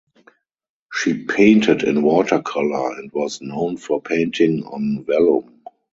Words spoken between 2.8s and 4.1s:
and was known for